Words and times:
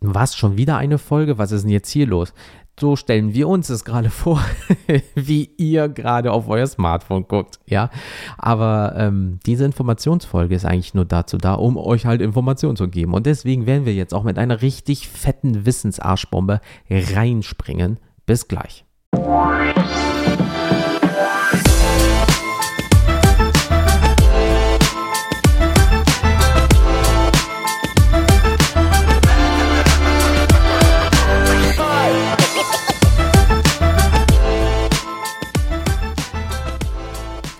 Was, 0.00 0.36
schon 0.36 0.56
wieder 0.56 0.76
eine 0.76 0.98
Folge? 0.98 1.38
Was 1.38 1.52
ist 1.52 1.62
denn 1.62 1.70
jetzt 1.70 1.90
hier 1.90 2.06
los? 2.06 2.32
So 2.78 2.94
stellen 2.94 3.34
wir 3.34 3.48
uns 3.48 3.68
es 3.70 3.84
gerade 3.84 4.10
vor, 4.10 4.40
wie 5.14 5.50
ihr 5.56 5.88
gerade 5.88 6.32
auf 6.32 6.48
euer 6.48 6.66
Smartphone 6.66 7.26
guckt, 7.26 7.58
ja. 7.66 7.90
Aber 8.36 8.94
ähm, 8.96 9.40
diese 9.46 9.64
Informationsfolge 9.64 10.54
ist 10.54 10.64
eigentlich 10.64 10.94
nur 10.94 11.04
dazu 11.04 11.38
da, 11.38 11.54
um 11.54 11.76
euch 11.76 12.06
halt 12.06 12.20
Informationen 12.20 12.76
zu 12.76 12.88
geben. 12.88 13.14
Und 13.14 13.26
deswegen 13.26 13.66
werden 13.66 13.84
wir 13.84 13.94
jetzt 13.94 14.14
auch 14.14 14.22
mit 14.22 14.38
einer 14.38 14.62
richtig 14.62 15.08
fetten 15.08 15.66
Wissensarschbombe 15.66 16.60
reinspringen. 16.88 17.98
Bis 18.26 18.46
gleich. 18.46 18.84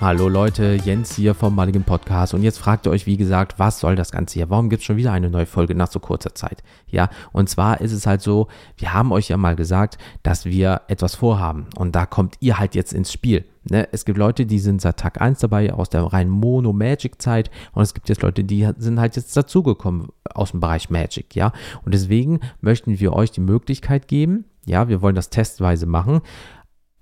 Hallo 0.08 0.30
Leute, 0.30 0.78
Jens 0.82 1.14
hier 1.16 1.34
vom 1.34 1.54
Maligen 1.54 1.84
Podcast 1.84 2.32
und 2.32 2.42
jetzt 2.42 2.56
fragt 2.56 2.86
ihr 2.86 2.90
euch, 2.90 3.04
wie 3.04 3.18
gesagt, 3.18 3.58
was 3.58 3.78
soll 3.78 3.94
das 3.94 4.10
Ganze 4.10 4.38
hier? 4.38 4.48
Warum 4.48 4.70
gibt 4.70 4.80
es 4.80 4.86
schon 4.86 4.96
wieder 4.96 5.12
eine 5.12 5.28
neue 5.28 5.44
Folge 5.44 5.74
nach 5.74 5.90
so 5.90 6.00
kurzer 6.00 6.34
Zeit? 6.34 6.62
Ja, 6.86 7.10
und 7.32 7.50
zwar 7.50 7.82
ist 7.82 7.92
es 7.92 8.06
halt 8.06 8.22
so, 8.22 8.48
wir 8.78 8.94
haben 8.94 9.12
euch 9.12 9.28
ja 9.28 9.36
mal 9.36 9.54
gesagt, 9.54 9.98
dass 10.22 10.46
wir 10.46 10.80
etwas 10.88 11.14
vorhaben 11.14 11.66
und 11.76 11.94
da 11.94 12.06
kommt 12.06 12.36
ihr 12.40 12.58
halt 12.58 12.74
jetzt 12.74 12.94
ins 12.94 13.12
Spiel. 13.12 13.44
Ne? 13.64 13.86
Es 13.92 14.06
gibt 14.06 14.16
Leute, 14.16 14.46
die 14.46 14.60
sind 14.60 14.80
seit 14.80 14.96
Tag 14.96 15.20
1 15.20 15.40
dabei 15.40 15.74
aus 15.74 15.90
der 15.90 16.04
reinen 16.04 16.30
Mono-Magic-Zeit 16.30 17.50
und 17.72 17.82
es 17.82 17.92
gibt 17.92 18.08
jetzt 18.08 18.22
Leute, 18.22 18.44
die 18.44 18.66
sind 18.78 18.98
halt 18.98 19.14
jetzt 19.14 19.36
dazugekommen 19.36 20.08
aus 20.32 20.52
dem 20.52 20.60
Bereich 20.60 20.88
Magic, 20.88 21.36
ja. 21.36 21.52
Und 21.84 21.92
deswegen 21.92 22.40
möchten 22.62 22.98
wir 22.98 23.12
euch 23.12 23.30
die 23.30 23.42
Möglichkeit 23.42 24.08
geben, 24.08 24.46
ja, 24.64 24.88
wir 24.88 25.02
wollen 25.02 25.16
das 25.16 25.28
testweise 25.28 25.84
machen, 25.84 26.22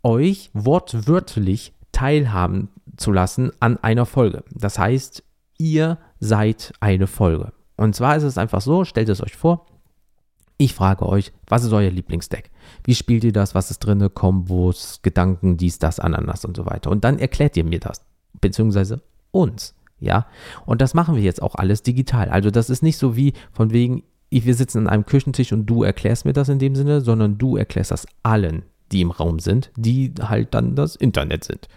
euch 0.02 0.50
wortwörtlich 0.54 1.72
teilhaben 1.92 2.68
zu 2.96 3.12
lassen 3.12 3.50
an 3.60 3.78
einer 3.78 4.06
Folge. 4.06 4.44
Das 4.50 4.78
heißt, 4.78 5.22
ihr 5.58 5.98
seid 6.20 6.72
eine 6.80 7.06
Folge. 7.06 7.52
Und 7.76 7.94
zwar 7.94 8.16
ist 8.16 8.22
es 8.22 8.38
einfach 8.38 8.60
so, 8.60 8.84
stellt 8.84 9.08
es 9.08 9.22
euch 9.22 9.36
vor, 9.36 9.66
ich 10.58 10.74
frage 10.74 11.06
euch, 11.06 11.32
was 11.46 11.64
ist 11.64 11.72
euer 11.72 11.90
Lieblingsdeck? 11.90 12.50
Wie 12.84 12.94
spielt 12.94 13.24
ihr 13.24 13.32
das? 13.32 13.54
Was 13.54 13.70
ist 13.70 13.80
drin? 13.80 14.08
Kombos, 14.14 15.00
Gedanken, 15.02 15.58
dies, 15.58 15.78
das, 15.78 16.00
Ananas 16.00 16.46
und 16.46 16.56
so 16.56 16.64
weiter. 16.64 16.90
Und 16.90 17.04
dann 17.04 17.18
erklärt 17.18 17.56
ihr 17.58 17.64
mir 17.64 17.78
das, 17.78 18.00
beziehungsweise 18.40 19.02
uns. 19.30 19.74
Ja, 19.98 20.26
und 20.66 20.82
das 20.82 20.92
machen 20.92 21.16
wir 21.16 21.22
jetzt 21.22 21.42
auch 21.42 21.54
alles 21.54 21.82
digital. 21.82 22.28
Also 22.28 22.50
das 22.50 22.68
ist 22.68 22.82
nicht 22.82 22.98
so 22.98 23.16
wie 23.16 23.32
von 23.52 23.70
wegen, 23.72 24.02
wir 24.30 24.54
sitzen 24.54 24.78
an 24.78 24.88
einem 24.88 25.06
Küchentisch 25.06 25.52
und 25.52 25.66
du 25.66 25.82
erklärst 25.82 26.24
mir 26.24 26.34
das 26.34 26.48
in 26.48 26.58
dem 26.58 26.74
Sinne, 26.74 27.00
sondern 27.00 27.38
du 27.38 27.56
erklärst 27.56 27.90
das 27.90 28.06
allen, 28.22 28.64
die 28.92 29.00
im 29.00 29.10
Raum 29.10 29.38
sind, 29.38 29.70
die 29.76 30.12
halt 30.20 30.54
dann 30.54 30.74
das 30.76 30.96
Internet 30.96 31.44
sind. 31.44 31.68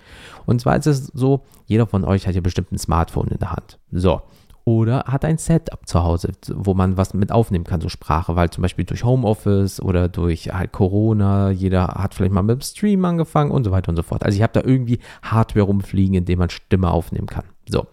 Und 0.46 0.62
zwar 0.62 0.78
ist 0.78 0.86
es 0.86 1.08
so, 1.08 1.42
jeder 1.66 1.88
von 1.88 2.04
euch 2.04 2.28
hat 2.28 2.36
ja 2.36 2.42
bestimmt 2.42 2.72
ein 2.72 2.78
Smartphone 2.78 3.28
in 3.28 3.40
der 3.40 3.52
Hand. 3.52 3.80
So. 3.92 4.22
Oder 4.66 5.06
hat 5.08 5.26
ein 5.26 5.40
Setup 5.40 5.88
zu 5.88 6.04
Hause, 6.04 6.34
wo 6.54 6.76
man 6.76 6.96
was 6.96 7.16
mit 7.16 7.32
aufnehmen 7.32 7.64
kann, 7.64 7.82
so 7.82 7.90
Sprache, 7.90 8.36
weil 8.36 8.52
zum 8.52 8.62
Beispiel 8.62 8.86
durch 8.86 9.04
Homeoffice 9.04 9.82
oder 9.82 10.10
durch 10.10 10.54
halt 10.54 10.72
Corona, 10.72 11.50
jeder 11.50 11.88
hat 11.88 12.14
vielleicht 12.14 12.34
mal 12.34 12.44
mit 12.44 12.60
dem 12.60 12.62
Stream 12.62 13.04
angefangen 13.04 13.50
und 13.50 13.64
so 13.64 13.72
weiter 13.72 13.90
und 13.90 13.96
so 13.96 14.04
fort. 14.04 14.23
Also 14.23 14.36
ich 14.36 14.44
habe 14.44 14.54
da 14.54 14.62
irgendwie 14.62 15.00
Hardware 15.23 15.66
rumfliegen, 15.66 16.16
in 16.16 16.26
dem 16.26 16.40
man 16.40 16.52
Stimme 16.52 16.92
aufnehmen 16.92 17.26
kann. 17.26 17.46
So. 17.68 17.88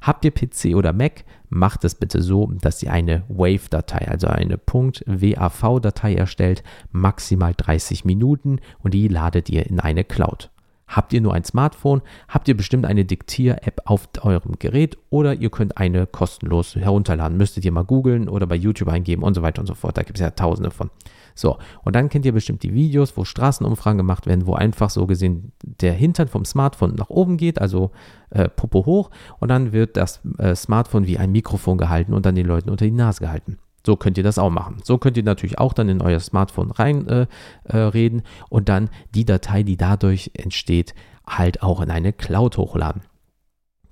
Habt 0.00 0.24
ihr 0.24 0.30
PC 0.30 0.76
oder 0.76 0.92
Mac, 0.92 1.24
macht 1.48 1.84
es 1.84 1.94
bitte 1.94 2.22
so, 2.22 2.46
dass 2.60 2.82
ihr 2.82 2.92
eine 2.92 3.24
Wave-Datei, 3.28 4.08
also 4.08 4.28
eine 4.28 4.58
.wav-Datei 4.58 6.14
erstellt, 6.14 6.62
maximal 6.92 7.54
30 7.56 8.04
Minuten 8.04 8.60
und 8.80 8.94
die 8.94 9.08
ladet 9.08 9.48
ihr 9.50 9.66
in 9.66 9.80
eine 9.80 10.04
Cloud. 10.04 10.50
Habt 10.88 11.12
ihr 11.12 11.20
nur 11.20 11.34
ein 11.34 11.44
Smartphone, 11.44 12.02
habt 12.28 12.48
ihr 12.48 12.56
bestimmt 12.56 12.86
eine 12.86 13.04
Diktier-App 13.04 13.82
auf 13.84 14.08
eurem 14.22 14.58
Gerät 14.58 14.96
oder 15.10 15.34
ihr 15.34 15.50
könnt 15.50 15.76
eine 15.76 16.06
kostenlos 16.06 16.74
herunterladen. 16.74 17.36
Müsstet 17.36 17.64
ihr 17.64 17.72
mal 17.72 17.84
googeln 17.84 18.28
oder 18.28 18.46
bei 18.46 18.56
YouTube 18.56 18.88
eingeben 18.88 19.22
und 19.22 19.34
so 19.34 19.42
weiter 19.42 19.60
und 19.60 19.66
so 19.66 19.74
fort. 19.74 19.98
Da 19.98 20.02
gibt 20.02 20.18
es 20.18 20.22
ja 20.22 20.30
tausende 20.30 20.70
von. 20.70 20.90
So, 21.34 21.58
und 21.84 21.94
dann 21.94 22.08
kennt 22.08 22.26
ihr 22.26 22.32
bestimmt 22.32 22.62
die 22.62 22.74
Videos, 22.74 23.16
wo 23.16 23.24
Straßenumfragen 23.24 23.98
gemacht 23.98 24.26
werden, 24.26 24.46
wo 24.46 24.54
einfach 24.54 24.90
so 24.90 25.06
gesehen 25.06 25.52
der 25.62 25.92
Hintern 25.92 26.26
vom 26.26 26.44
Smartphone 26.44 26.94
nach 26.96 27.10
oben 27.10 27.36
geht, 27.36 27.60
also 27.60 27.92
äh, 28.30 28.48
Popo 28.48 28.86
hoch, 28.86 29.10
und 29.38 29.48
dann 29.48 29.72
wird 29.72 29.96
das 29.96 30.20
äh, 30.38 30.56
Smartphone 30.56 31.06
wie 31.06 31.18
ein 31.18 31.30
Mikrofon 31.30 31.78
gehalten 31.78 32.12
und 32.12 32.26
dann 32.26 32.34
den 32.34 32.46
Leuten 32.46 32.70
unter 32.70 32.86
die 32.86 32.90
Nase 32.90 33.20
gehalten. 33.20 33.58
So 33.88 33.96
könnt 33.96 34.18
ihr 34.18 34.24
das 34.24 34.36
auch 34.36 34.50
machen. 34.50 34.82
So 34.84 34.98
könnt 34.98 35.16
ihr 35.16 35.22
natürlich 35.22 35.58
auch 35.58 35.72
dann 35.72 35.88
in 35.88 36.02
euer 36.02 36.20
Smartphone 36.20 36.72
reinreden 36.72 37.28
äh, 37.64 38.22
äh, 38.22 38.22
und 38.50 38.68
dann 38.68 38.90
die 39.14 39.24
Datei, 39.24 39.62
die 39.62 39.78
dadurch 39.78 40.32
entsteht, 40.34 40.94
halt 41.26 41.62
auch 41.62 41.80
in 41.80 41.90
eine 41.90 42.12
Cloud 42.12 42.58
hochladen. 42.58 43.00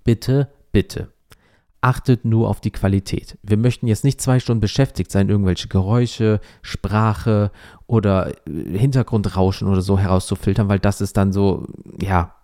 Bitte, 0.05 0.51
bitte. 0.71 1.15
Achtet 1.81 2.27
nur 2.27 2.51
auf 2.51 2.61
die 2.61 2.73
Qualität. 2.73 3.39
Wir 3.43 3.57
möchten 3.57 3.87
jetzt 3.87 4.05
nicht 4.05 4.21
zwei 4.21 4.39
Stunden 4.39 4.61
beschäftigt 4.61 5.11
sein, 5.11 5.31
irgendwelche 5.31 5.69
Geräusche, 5.69 6.41
Sprache 6.61 7.51
oder 7.87 8.35
äh, 8.47 8.79
Hintergrundrauschen 8.79 9.67
oder 9.67 9.81
so 9.81 9.99
herauszufiltern, 9.99 10.69
weil 10.69 10.79
das 10.79 11.01
ist 11.01 11.17
dann 11.17 11.33
so, 11.33 11.67
ja, 12.03 12.35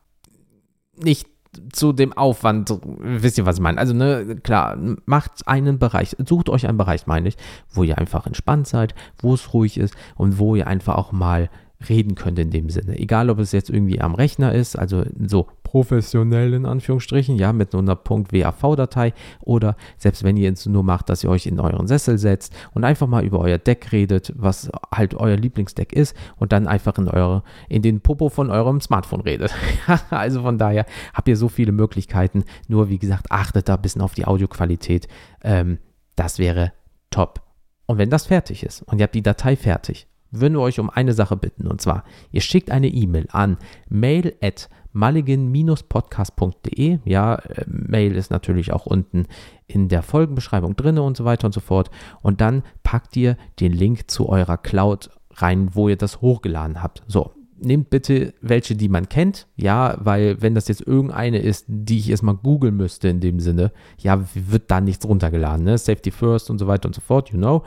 nicht 0.96 1.28
zu 1.72 1.92
dem 1.92 2.12
Aufwand, 2.12 2.78
wisst 2.84 3.38
ihr, 3.38 3.46
was 3.46 3.56
ich 3.56 3.62
meine? 3.62 3.78
Also, 3.78 3.94
ne, 3.94 4.36
klar, 4.42 4.76
macht 5.04 5.46
einen 5.46 5.78
Bereich, 5.78 6.16
sucht 6.24 6.48
euch 6.48 6.66
einen 6.66 6.78
Bereich, 6.78 7.06
meine 7.06 7.28
ich, 7.28 7.36
wo 7.70 7.82
ihr 7.82 7.98
einfach 7.98 8.26
entspannt 8.26 8.66
seid, 8.66 8.94
wo 9.20 9.34
es 9.34 9.52
ruhig 9.52 9.78
ist 9.78 9.94
und 10.16 10.38
wo 10.38 10.56
ihr 10.56 10.66
einfach 10.66 10.96
auch 10.96 11.12
mal 11.12 11.50
reden 11.88 12.14
könnt 12.14 12.38
in 12.38 12.50
dem 12.50 12.70
Sinne. 12.70 12.98
Egal, 12.98 13.30
ob 13.30 13.38
es 13.38 13.52
jetzt 13.52 13.70
irgendwie 13.70 14.00
am 14.00 14.14
Rechner 14.14 14.52
ist, 14.52 14.76
also 14.76 15.04
so 15.26 15.48
professionell 15.62 16.52
in 16.52 16.66
Anführungsstrichen, 16.66 17.36
ja, 17.36 17.52
mit 17.52 17.74
einer 17.74 17.96
.wav-Datei 17.96 19.14
oder 19.40 19.76
selbst 19.96 20.22
wenn 20.22 20.36
ihr 20.36 20.52
es 20.52 20.66
nur 20.66 20.82
macht, 20.82 21.08
dass 21.08 21.24
ihr 21.24 21.30
euch 21.30 21.46
in 21.46 21.58
euren 21.58 21.86
Sessel 21.86 22.18
setzt 22.18 22.54
und 22.74 22.84
einfach 22.84 23.06
mal 23.06 23.24
über 23.24 23.38
euer 23.40 23.58
Deck 23.58 23.90
redet, 23.90 24.32
was 24.36 24.70
halt 24.94 25.14
euer 25.14 25.36
Lieblingsdeck 25.36 25.92
ist 25.92 26.14
und 26.36 26.52
dann 26.52 26.66
einfach 26.66 26.98
in 26.98 27.08
eure, 27.08 27.42
in 27.68 27.80
den 27.80 28.00
Popo 28.00 28.28
von 28.28 28.50
eurem 28.50 28.80
Smartphone 28.80 29.22
redet. 29.22 29.54
also 30.10 30.42
von 30.42 30.58
daher 30.58 30.84
habt 31.14 31.28
ihr 31.28 31.36
so 31.36 31.48
viele 31.48 31.72
Möglichkeiten, 31.72 32.44
nur 32.68 32.90
wie 32.90 32.98
gesagt, 32.98 33.30
achtet 33.30 33.68
da 33.68 33.76
ein 33.76 33.82
bisschen 33.82 34.02
auf 34.02 34.14
die 34.14 34.26
Audioqualität. 34.26 35.08
Ähm, 35.42 35.78
das 36.16 36.38
wäre 36.38 36.72
top. 37.10 37.40
Und 37.86 37.98
wenn 37.98 38.10
das 38.10 38.26
fertig 38.26 38.62
ist 38.62 38.82
und 38.82 38.98
ihr 38.98 39.04
habt 39.04 39.14
die 39.14 39.22
Datei 39.22 39.56
fertig, 39.56 40.06
würden 40.32 40.54
wir 40.54 40.62
euch 40.62 40.80
um 40.80 40.90
eine 40.90 41.12
Sache 41.12 41.36
bitten. 41.36 41.68
Und 41.68 41.80
zwar, 41.80 42.04
ihr 42.32 42.40
schickt 42.40 42.70
eine 42.70 42.88
E-Mail 42.88 43.28
an 43.30 43.58
mail 43.88 44.34
at 44.42 44.68
mulligan-podcast.de. 44.92 46.98
Ja, 47.04 47.36
äh, 47.36 47.64
Mail 47.66 48.16
ist 48.16 48.30
natürlich 48.30 48.72
auch 48.72 48.86
unten 48.86 49.26
in 49.66 49.88
der 49.88 50.02
Folgenbeschreibung 50.02 50.76
drin 50.76 50.98
und 50.98 51.16
so 51.16 51.24
weiter 51.24 51.46
und 51.46 51.52
so 51.52 51.60
fort. 51.60 51.90
Und 52.22 52.40
dann 52.40 52.62
packt 52.82 53.16
ihr 53.16 53.36
den 53.60 53.72
Link 53.72 54.10
zu 54.10 54.28
eurer 54.28 54.58
Cloud 54.58 55.10
rein, 55.34 55.74
wo 55.74 55.88
ihr 55.88 55.96
das 55.96 56.20
hochgeladen 56.20 56.82
habt. 56.82 57.02
So, 57.06 57.32
nehmt 57.64 57.90
bitte 57.90 58.34
welche, 58.40 58.74
die 58.74 58.88
man 58.88 59.08
kennt, 59.08 59.46
ja, 59.56 59.96
weil 60.00 60.40
wenn 60.40 60.54
das 60.54 60.68
jetzt 60.68 60.86
irgendeine 60.86 61.38
ist, 61.38 61.64
die 61.68 61.98
ich 61.98 62.10
erstmal 62.10 62.34
googeln 62.34 62.76
müsste 62.76 63.08
in 63.08 63.20
dem 63.20 63.40
Sinne, 63.40 63.72
ja, 63.98 64.24
wird 64.34 64.70
da 64.70 64.80
nichts 64.80 65.06
runtergeladen, 65.06 65.64
ne? 65.64 65.78
Safety 65.78 66.10
first 66.10 66.50
und 66.50 66.58
so 66.58 66.66
weiter 66.66 66.88
und 66.88 66.94
so 66.94 67.00
fort, 67.00 67.30
you 67.30 67.38
know. 67.38 67.62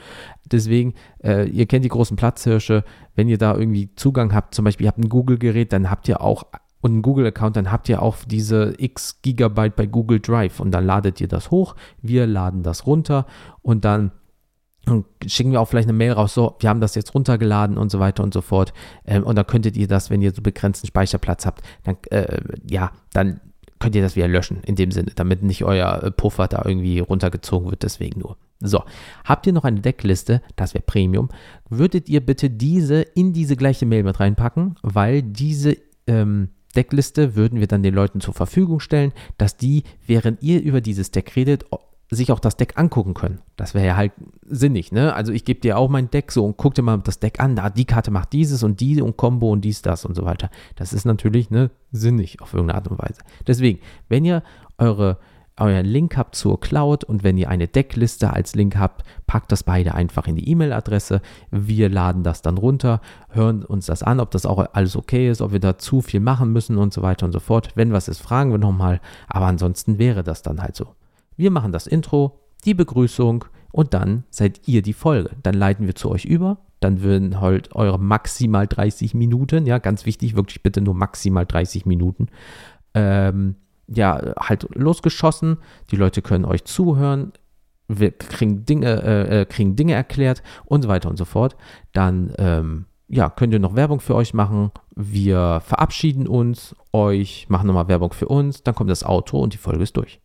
Deswegen, 0.51 0.94
äh, 1.23 1.47
ihr 1.50 1.66
kennt 1.66 1.85
die 1.85 1.89
großen 1.89 2.17
Platzhirsche, 2.17 2.84
wenn 3.16 3.28
ihr 3.28 3.38
da 3.38 3.55
irgendwie 3.55 3.89
Zugang 3.95 4.34
habt, 4.34 4.55
zum 4.55 4.66
Beispiel 4.66 4.85
ihr 4.85 4.89
habt 4.89 5.00
ein 5.00 5.09
Google-Gerät, 5.09 5.73
dann 5.73 5.89
habt 5.89 6.07
ihr 6.07 6.22
auch 6.22 6.45
und 6.81 6.91
einen 6.91 7.01
Google-Account, 7.01 7.55
dann 7.55 7.72
habt 7.72 7.89
ihr 7.89 8.01
auch 8.03 8.17
diese 8.28 8.75
x 8.78 9.19
Gigabyte 9.23 9.75
bei 9.75 9.88
Google 9.88 10.19
Drive 10.19 10.59
und 10.59 10.69
dann 10.69 10.85
ladet 10.85 11.19
ihr 11.19 11.28
das 11.28 11.50
hoch, 11.50 11.75
wir 12.03 12.28
laden 12.28 12.61
das 12.61 12.85
runter 12.85 13.25
und 13.63 13.85
dann 13.85 14.11
und 14.88 15.06
schicken 15.25 15.51
wir 15.51 15.62
auch 15.62 15.68
vielleicht 15.68 15.88
eine 15.88 15.97
Mail 15.97 16.12
raus, 16.12 16.34
so, 16.34 16.56
wir 16.59 16.69
haben 16.69 16.81
das 16.81 16.96
jetzt 16.96 17.14
runtergeladen 17.14 17.78
und 17.78 17.90
so 17.91 17.99
weiter 17.99 18.23
und 18.23 18.34
so 18.34 18.41
fort. 18.41 18.73
Ähm, 19.05 19.23
und 19.23 19.35
dann 19.35 19.47
könntet 19.47 19.78
ihr 19.78 19.87
das, 19.87 20.09
wenn 20.09 20.22
ihr 20.22 20.32
so 20.32 20.41
begrenzten 20.41 20.87
Speicherplatz 20.87 21.46
habt, 21.46 21.61
dann, 21.84 21.97
äh, 22.11 22.41
ja, 22.70 22.91
dann 23.14 23.40
könnt 23.79 23.96
ihr 23.96 24.02
das 24.02 24.16
wieder 24.16 24.28
löschen, 24.28 24.61
in 24.66 24.76
dem 24.76 24.91
Sinne, 24.91 25.11
damit 25.16 25.43
nicht 25.43 25.64
euer 25.64 26.03
äh, 26.03 26.11
Puffer 26.11 26.47
da 26.47 26.64
irgendwie 26.66 26.99
runtergezogen 26.99 27.70
wird, 27.70 27.84
deswegen 27.84 28.20
nur. 28.20 28.37
So, 28.61 28.84
habt 29.26 29.47
ihr 29.47 29.53
noch 29.53 29.66
eine 29.66 29.82
Deckliste, 29.82 30.41
das 30.55 30.73
wäre 30.73 30.84
Premium, 30.84 31.29
würdet 31.70 32.08
ihr 32.08 32.26
bitte 32.26 32.49
diese 32.49 33.02
in 33.02 33.34
diese 33.34 33.58
gleiche 33.58 33.85
Mail 33.85 34.03
mit 34.03 34.20
reinpacken, 34.20 34.76
weil 34.82 35.22
diese 35.22 35.78
ähm, 36.08 36.49
Deckliste 36.76 37.35
würden 37.35 37.59
wir 37.59 37.67
dann 37.67 37.84
den 37.84 37.93
Leuten 37.93 38.22
zur 38.22 38.34
Verfügung 38.34 38.79
stellen, 38.79 39.14
dass 39.37 39.58
die, 39.58 39.84
während 40.05 40.41
ihr 40.41 40.61
über 40.61 40.82
dieses 40.82 41.11
Deck 41.11 41.35
redet, 41.35 41.66
sich 42.11 42.31
auch 42.31 42.40
das 42.40 42.57
Deck 42.57 42.78
angucken 42.78 43.13
können. 43.13 43.40
Das 43.55 43.73
wäre 43.73 43.85
ja 43.85 43.96
halt 43.96 44.11
sinnig, 44.46 44.91
ne? 44.91 45.13
Also 45.13 45.31
ich 45.31 45.43
gebe 45.43 45.59
dir 45.59 45.78
auch 45.78 45.90
mein 45.90 46.11
Deck 46.11 46.31
so 46.31 46.46
und 46.46 46.57
guck 46.57 46.75
dir 46.75 46.84
mal 46.84 46.99
das 46.99 47.19
Deck 47.19 47.40
an. 47.40 47.55
Da, 47.55 47.69
die 47.69 47.85
Karte 47.85 48.11
macht 48.11 48.34
dieses 48.34 48.63
und 48.63 48.79
die 48.79 49.02
und 49.02 49.17
Combo 49.17 49.52
und 49.52 49.61
dies, 49.61 49.81
das 49.81 50.05
und 50.05 50.16
so 50.16 50.23
weiter. 50.23 50.49
Das 50.75 50.93
ist 50.93 51.05
natürlich, 51.05 51.49
ne, 51.49 51.72
sinnig 51.91 52.41
auf 52.41 52.53
irgendeine 52.53 52.78
Art 52.78 52.87
und 52.87 52.99
Weise. 52.99 53.22
Deswegen, 53.47 53.79
wenn 54.07 54.23
ihr 54.25 54.43
eure 54.78 55.17
euren 55.57 55.85
Link 55.85 56.17
habt 56.17 56.35
zur 56.35 56.59
Cloud 56.59 57.03
und 57.03 57.23
wenn 57.23 57.37
ihr 57.37 57.49
eine 57.49 57.67
Deckliste 57.67 58.34
als 58.34 58.55
Link 58.55 58.75
habt, 58.75 59.03
packt 59.25 59.51
das 59.51 59.63
beide 59.63 59.96
einfach 59.96 60.28
in 60.28 60.35
die 60.35 60.49
E-Mail-Adresse. 60.49 61.22
Wir 61.49 61.90
laden 61.90 62.23
das 62.23 62.41
dann 62.41 62.58
runter, 62.58 62.99
hören 63.29 63.63
uns 63.63 63.85
das 63.85 64.03
an, 64.03 64.19
ob 64.19 64.31
das 64.31 64.46
auch 64.46 64.66
alles 64.73 64.96
okay 64.97 65.29
ist, 65.29 65.41
ob 65.41 65.53
wir 65.53 65.59
da 65.59 65.78
zu 65.78 66.01
viel 66.01 66.19
machen 66.19 66.51
müssen 66.51 66.78
und 66.78 66.93
so 66.93 67.01
weiter 67.01 67.25
und 67.25 67.31
so 67.31 67.40
fort. 67.40 67.69
Wenn 67.75 67.93
was 67.93 68.09
ist, 68.09 68.19
fragen 68.19 68.51
wir 68.51 68.58
nochmal, 68.58 68.99
aber 69.28 69.46
ansonsten 69.46 69.97
wäre 69.97 70.23
das 70.23 70.41
dann 70.41 70.61
halt 70.61 70.75
so. 70.75 70.87
Wir 71.37 71.52
machen 71.52 71.72
das 71.72 71.87
Intro, 71.87 72.40
die 72.66 72.73
Begrüßung 72.73 73.46
und 73.72 73.93
dann 73.93 74.23
seid 74.29 74.67
ihr 74.67 74.82
die 74.82 74.93
Folge. 74.93 75.32
Dann 75.43 75.55
leiten 75.55 75.85
wir 75.85 75.96
zu 75.96 76.09
euch 76.09 76.26
über. 76.26 76.59
Dann 76.79 77.02
würden 77.02 77.41
halt 77.41 77.76
eure 77.76 77.99
maximal 77.99 78.67
30 78.67 79.14
Minuten, 79.14 79.66
ja, 79.66 79.79
ganz 79.79 80.05
wichtig, 80.05 80.35
wirklich 80.35 80.64
bitte 80.64 80.82
nur 80.82 80.93
maximal 80.93 81.46
30 81.46 81.85
Minuten, 81.85 82.28
ähm, 82.93 83.55
ja, 83.87 84.34
halt 84.37 84.67
losgeschossen. 84.73 85.58
Die 85.91 85.96
Leute 85.96 86.22
können 86.22 86.46
euch 86.46 86.64
zuhören, 86.66 87.34
wir 87.87 88.11
kriegen 88.11 88.66
Dinge, 88.66 89.03
äh, 89.03 89.41
äh, 89.41 89.46
kriegen 89.46 89.76
Dinge 89.76 89.93
erklärt 89.93 90.41
und 90.66 90.84
so 90.84 90.87
weiter 90.87 91.09
und 91.09 91.17
so 91.17 91.26
fort. 91.26 91.55
Dann, 91.93 92.34
ähm, 92.37 92.85
ja, 93.08 93.29
könnt 93.29 93.53
ihr 93.53 93.59
noch 93.59 93.76
Werbung 93.76 93.99
für 93.99 94.16
euch 94.16 94.34
machen. 94.34 94.72
Wir 94.96 95.61
verabschieden 95.61 96.28
uns, 96.28 96.76
euch, 96.93 97.47
machen 97.49 97.67
nochmal 97.67 97.87
Werbung 97.87 98.14
für 98.14 98.28
uns, 98.28 98.64
dann 98.64 98.73
kommt 98.73 98.90
das 98.90 99.03
Auto 99.03 99.40
und 99.40 99.53
die 99.53 99.58
Folge 99.58 99.84
ist 99.84 99.97
durch. 99.97 100.20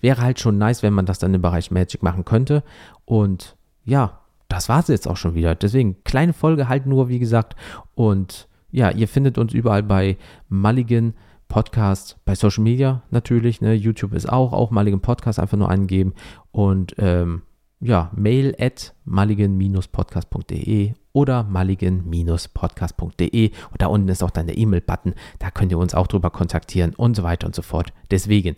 Wäre 0.00 0.22
halt 0.22 0.40
schon 0.40 0.58
nice, 0.58 0.82
wenn 0.82 0.92
man 0.92 1.06
das 1.06 1.18
dann 1.18 1.34
im 1.34 1.42
Bereich 1.42 1.70
Magic 1.70 2.02
machen 2.02 2.24
könnte. 2.24 2.62
Und 3.04 3.56
ja, 3.84 4.20
das 4.48 4.68
war 4.68 4.80
es 4.80 4.88
jetzt 4.88 5.08
auch 5.08 5.16
schon 5.16 5.34
wieder. 5.34 5.54
Deswegen, 5.54 6.02
kleine 6.04 6.32
Folge 6.32 6.68
halt 6.68 6.86
nur, 6.86 7.08
wie 7.08 7.18
gesagt. 7.18 7.56
Und 7.94 8.48
ja, 8.70 8.90
ihr 8.90 9.08
findet 9.08 9.38
uns 9.38 9.54
überall 9.54 9.82
bei 9.82 10.16
Mulligan 10.48 11.14
Podcast, 11.48 12.16
bei 12.24 12.34
Social 12.34 12.64
Media 12.64 13.02
natürlich. 13.10 13.60
Ne? 13.60 13.74
YouTube 13.74 14.14
ist 14.14 14.28
auch, 14.28 14.52
auch 14.52 14.70
Mulligan 14.70 15.00
Podcast 15.00 15.38
einfach 15.38 15.58
nur 15.58 15.68
eingeben. 15.68 16.14
Und 16.50 16.94
ähm, 16.98 17.42
ja, 17.82 18.10
mail 18.14 18.54
at 18.58 18.94
mulligan-podcast.de 19.04 20.94
oder 21.12 21.44
mulligan-podcast.de 21.44 23.50
und 23.70 23.82
da 23.82 23.88
unten 23.88 24.08
ist 24.08 24.22
auch 24.22 24.30
dann 24.30 24.46
der 24.46 24.56
E-Mail-Button, 24.56 25.12
da 25.40 25.50
könnt 25.50 25.72
ihr 25.72 25.78
uns 25.78 25.94
auch 25.94 26.06
drüber 26.06 26.30
kontaktieren 26.30 26.94
und 26.94 27.16
so 27.16 27.24
weiter 27.24 27.46
und 27.46 27.54
so 27.54 27.60
fort. 27.62 27.92
Deswegen, 28.10 28.56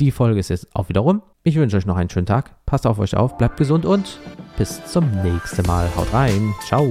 die 0.00 0.10
Folge 0.10 0.40
ist 0.40 0.48
jetzt 0.48 0.74
auch 0.74 0.88
wieder 0.88 1.02
rum. 1.02 1.22
Ich 1.42 1.56
wünsche 1.56 1.76
euch 1.76 1.86
noch 1.86 1.96
einen 1.96 2.10
schönen 2.10 2.26
Tag. 2.26 2.64
Passt 2.66 2.86
auf 2.86 2.98
euch 2.98 3.16
auf, 3.16 3.38
bleibt 3.38 3.56
gesund 3.56 3.84
und 3.84 4.18
bis 4.56 4.84
zum 4.86 5.10
nächsten 5.22 5.66
Mal. 5.66 5.88
Haut 5.96 6.12
rein. 6.12 6.54
Ciao. 6.66 6.88